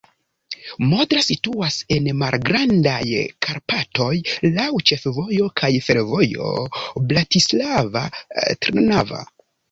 Modra 0.91 1.21
situas 1.25 1.75
en 1.95 2.07
Malgrandaj 2.21 3.03
Karpatoj, 3.47 4.07
laŭ 4.55 4.65
ĉefvojo 4.91 5.49
kaj 5.61 5.69
fervojo 5.89 6.49
Bratislava-Trnava. 7.11 9.21